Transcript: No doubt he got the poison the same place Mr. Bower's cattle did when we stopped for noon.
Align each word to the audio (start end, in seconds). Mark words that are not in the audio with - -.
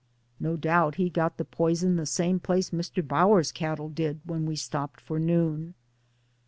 No 0.39 0.57
doubt 0.57 0.95
he 0.95 1.11
got 1.11 1.37
the 1.37 1.45
poison 1.45 1.95
the 1.95 2.07
same 2.07 2.39
place 2.39 2.71
Mr. 2.71 3.07
Bower's 3.07 3.51
cattle 3.51 3.89
did 3.89 4.19
when 4.23 4.47
we 4.47 4.55
stopped 4.55 4.99
for 4.99 5.19
noon. 5.19 5.75